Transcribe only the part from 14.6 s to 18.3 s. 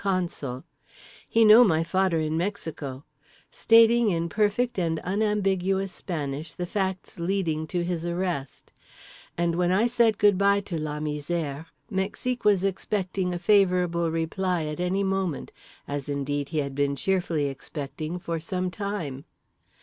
at any moment, as indeed he had been cheerfully expecting